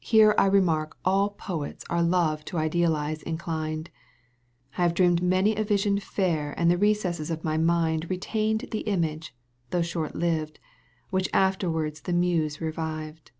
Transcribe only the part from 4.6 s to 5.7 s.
I have dreamed many a